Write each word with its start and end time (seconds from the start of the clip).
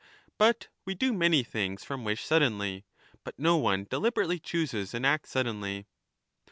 But 0.39 0.67
we 0.83 0.95
do 0.95 1.13
many 1.13 1.43
things 1.43 1.83
from 1.83 2.03
wish 2.03 2.23
suddenly, 2.23 2.85
but 3.23 3.37
no 3.37 3.57
one 3.57 3.83
deliberately 3.87 4.39
chooses 4.39 4.95
an 4.95 5.05
act 5.05 5.27
suddenly. 5.27 5.85